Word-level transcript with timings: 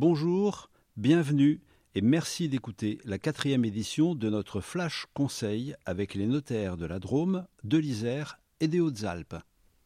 Bonjour, 0.00 0.70
bienvenue 0.96 1.60
et 1.96 2.02
merci 2.02 2.48
d'écouter 2.48 3.00
la 3.04 3.18
quatrième 3.18 3.64
édition 3.64 4.14
de 4.14 4.30
notre 4.30 4.60
Flash 4.60 5.06
Conseil 5.12 5.74
avec 5.86 6.14
les 6.14 6.28
notaires 6.28 6.76
de 6.76 6.86
la 6.86 7.00
Drôme, 7.00 7.48
de 7.64 7.78
l'Isère 7.78 8.38
et 8.60 8.68
des 8.68 8.78
Hautes-Alpes. 8.78 9.34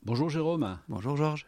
Bonjour 0.02 0.29
Jérôme. 0.29 0.79
Bonjour 0.87 1.16
Georges. 1.16 1.47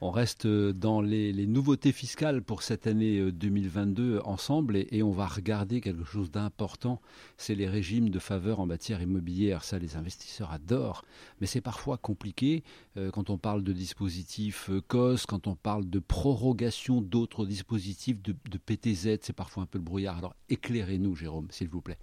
On 0.00 0.12
reste 0.12 0.46
dans 0.46 1.00
les, 1.00 1.46
nouveautés 1.46 1.90
fiscales 1.90 2.40
pour 2.40 2.62
cette 2.62 2.86
année 2.86 3.32
2022 3.32 4.14
euh, 4.14 4.22
ensemble 4.24 4.76
et, 4.76 5.02
on 5.02 5.10
va 5.10 5.26
regarder 5.26 5.80
quelque 5.80 6.04
chose 6.04 6.30
d'important, 6.30 7.00
c'est 7.36 7.56
les 7.56 7.68
régimes 7.68 8.08
de 8.08 8.20
faveur 8.20 8.60
en 8.60 8.66
matière 8.66 9.02
immobilière. 9.02 9.64
Ça, 9.64 9.80
les 9.80 9.96
investisseurs 9.96 10.52
adorent, 10.52 11.04
mais 11.40 11.48
c'est 11.48 11.60
parfois 11.60 11.96
compliqué 11.96 12.62
euh, 12.96 13.10
quand 13.10 13.28
on 13.28 13.38
parle 13.38 13.64
de 13.64 13.72
dispositifs 13.72 14.70
euh, 14.70 14.80
COS, 14.86 15.26
quand 15.26 15.48
on 15.48 15.56
parle 15.56 15.90
de 15.90 15.98
prorogation 15.98 17.00
d'autres 17.00 17.44
dispositifs 17.44 18.22
de, 18.22 18.36
de 18.48 18.58
PTZ, 18.58 19.18
c'est 19.22 19.32
parfois 19.32 19.64
un 19.64 19.66
peu 19.66 19.78
le 19.78 19.84
brouillard. 19.84 20.18
Alors 20.18 20.36
éclairez-nous, 20.48 21.16
Jérôme, 21.16 21.48
s'il 21.50 21.68
vous 21.68 21.80
plaît. 21.80 21.98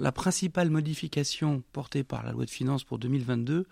La 0.00 0.12
principale 0.12 0.70
modification 0.70 1.62
portée 1.72 2.04
par 2.04 2.24
la 2.24 2.32
loi 2.32 2.46
de 2.46 2.50
finances 2.50 2.84
pour 2.84 2.98
2022 2.98 3.66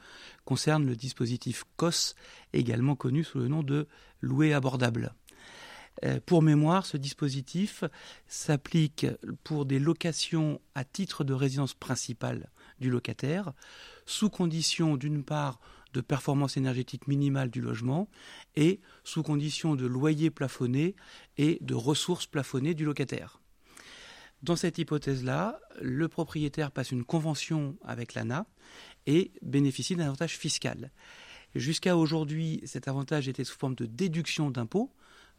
concerne 0.45 0.85
le 0.85 0.95
dispositif 0.95 1.65
COS, 1.77 2.15
également 2.53 2.97
connu 2.97 3.25
sous 3.25 3.39
le 3.39 3.49
nom 3.49 3.63
de 3.63 3.89
louer 4.21 4.53
abordable. 4.53 5.15
Euh, 6.05 6.21
pour 6.25 6.43
mémoire, 6.43 6.87
ce 6.87 6.97
dispositif 6.97 7.85
s'applique 8.27 9.07
pour 9.45 9.67
des 9.67 9.79
locations 9.79 10.61
à 10.75 10.85
titre 10.85 11.25
de 11.25 11.33
résidence 11.33 11.75
principale 11.75 12.51
du 12.81 12.91
locataire, 12.91 13.53
sous 14.07 14.31
condition 14.31 14.97
d'une 14.97 15.23
part 15.25 15.61
de 15.93 16.01
performance 16.01 16.57
énergétique 16.57 17.07
minimale 17.07 17.51
du 17.51 17.61
logement 17.61 18.09
et 18.57 18.81
sous 19.05 19.23
condition 19.23 19.77
de 19.77 19.87
loyer 19.87 20.31
plafonné 20.31 20.97
et 21.37 21.59
de 21.61 21.75
ressources 21.75 22.27
plafonnées 22.27 22.75
du 22.75 22.85
locataire. 22.85 23.42
Dans 24.43 24.57
cette 24.57 24.79
hypothèse-là, 24.79 25.61
le 25.81 26.09
propriétaire 26.09 26.73
passe 26.73 26.91
une 26.91 27.05
convention 27.05 27.77
avec 27.85 28.15
l'ANA 28.15 28.47
et 29.07 29.31
bénéficie 29.41 29.95
d'un 29.95 30.07
avantage 30.07 30.37
fiscal. 30.37 30.91
Jusqu'à 31.55 31.97
aujourd'hui, 31.97 32.61
cet 32.65 32.89
avantage 32.89 33.29
était 33.29 33.45
sous 33.45 33.57
forme 33.57 33.77
de 33.77 33.87
déduction 33.87 34.51
d'impôt. 34.51 34.93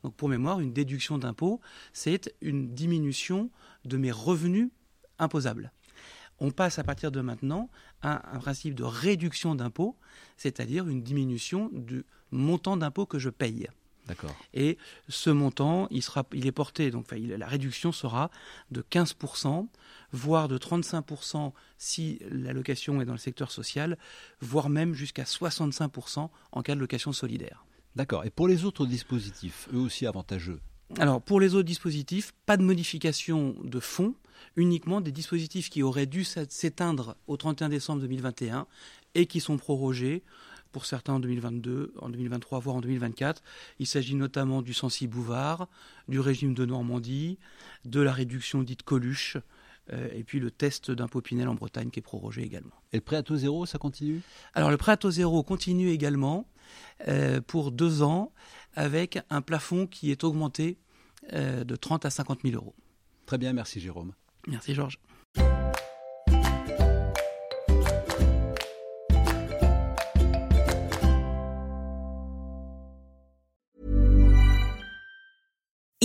Donc 0.03 0.15
pour 0.15 0.29
mémoire, 0.29 0.61
une 0.61 0.71
déduction 0.71 1.17
d'impôt, 1.17 1.59
c'est 1.91 2.33
une 2.39 2.73
diminution 2.73 3.49
de 3.83 3.97
mes 3.97 4.11
revenus 4.11 4.69
imposables. 5.19 5.73
On 6.39 6.51
passe 6.51 6.79
à 6.79 6.83
partir 6.83 7.11
de 7.11 7.19
maintenant 7.19 7.69
à 8.01 8.35
un 8.35 8.39
principe 8.39 8.75
de 8.75 8.83
réduction 8.83 9.53
d'impôt, 9.53 9.97
c'est-à-dire 10.37 10.87
une 10.87 11.03
diminution 11.03 11.69
du 11.73 12.05
montant 12.31 12.77
d'impôt 12.77 13.05
que 13.05 13.19
je 13.19 13.29
paye. 13.29 13.67
D'accord. 14.07 14.35
Et 14.53 14.77
ce 15.07 15.29
montant, 15.29 15.87
il, 15.89 16.03
sera, 16.03 16.25
il 16.33 16.45
est 16.45 16.51
porté, 16.51 16.91
donc 16.91 17.07
la 17.11 17.47
réduction 17.47 17.91
sera 17.91 18.31
de 18.71 18.81
15%, 18.81 19.67
voire 20.11 20.47
de 20.47 20.57
35% 20.57 21.53
si 21.77 22.19
la 22.29 22.53
location 22.53 23.01
est 23.01 23.05
dans 23.05 23.13
le 23.13 23.17
secteur 23.17 23.51
social, 23.51 23.97
voire 24.41 24.69
même 24.69 24.93
jusqu'à 24.93 25.23
65% 25.23 26.29
en 26.51 26.61
cas 26.61 26.75
de 26.75 26.79
location 26.79 27.13
solidaire. 27.13 27.65
D'accord. 27.95 28.25
Et 28.25 28.29
pour 28.29 28.47
les 28.47 28.65
autres 28.65 28.85
dispositifs, 28.85 29.69
eux 29.73 29.79
aussi 29.79 30.05
avantageux? 30.05 30.59
Alors, 30.99 31.21
pour 31.21 31.39
les 31.39 31.55
autres 31.55 31.67
dispositifs, 31.67 32.33
pas 32.45 32.57
de 32.57 32.63
modification 32.63 33.55
de 33.63 33.79
fonds, 33.79 34.15
uniquement 34.55 35.01
des 35.01 35.11
dispositifs 35.11 35.69
qui 35.69 35.81
auraient 35.81 36.05
dû 36.05 36.23
s'éteindre 36.23 37.15
au 37.27 37.37
31 37.37 37.69
décembre 37.69 38.01
2021 38.01 38.67
et 39.15 39.25
qui 39.25 39.39
sont 39.39 39.57
prorogés 39.57 40.23
pour 40.73 40.85
certains 40.85 41.13
en 41.13 41.19
2022, 41.19 41.93
en 42.01 42.09
2023, 42.09 42.59
voire 42.59 42.75
en 42.75 42.81
2024. 42.81 43.41
Il 43.79 43.87
s'agit 43.87 44.15
notamment 44.15 44.61
du 44.61 44.73
Sensi 44.73 45.07
Bouvard, 45.07 45.69
du 46.09 46.19
régime 46.19 46.53
de 46.53 46.65
Normandie, 46.65 47.39
de 47.85 48.01
la 48.01 48.11
réduction 48.11 48.63
dite 48.63 48.83
Coluche, 48.83 49.37
euh, 49.91 50.09
et 50.13 50.23
puis 50.23 50.39
le 50.39 50.51
test 50.51 50.91
d'impôt 50.91 51.21
Pinel 51.21 51.47
en 51.47 51.55
Bretagne 51.55 51.89
qui 51.89 51.99
est 51.99 52.03
prorogé 52.03 52.41
également. 52.41 52.75
Et 52.91 52.97
le 52.97 53.01
prêt 53.01 53.15
à 53.15 53.23
taux 53.23 53.37
zéro, 53.37 53.65
ça 53.65 53.77
continue? 53.77 54.21
Alors 54.53 54.71
le 54.71 54.77
prêt 54.77 54.91
à 54.91 54.97
taux 54.97 55.11
zéro 55.11 55.43
continue 55.43 55.89
également 55.89 56.47
euh, 57.07 57.39
pour 57.39 57.71
deux 57.71 58.01
ans 58.01 58.31
avec 58.75 59.19
un 59.29 59.41
plafond 59.41 59.87
qui 59.87 60.11
est 60.11 60.23
augmenté 60.23 60.77
euh, 61.33 61.63
de 61.63 61.75
30 61.75 62.05
à 62.05 62.09
50 62.09 62.41
000 62.43 62.55
euros. 62.55 62.75
Très 63.25 63.37
bien, 63.37 63.53
merci 63.53 63.79
Jérôme. 63.79 64.13
Merci 64.47 64.73
Georges. 64.73 64.99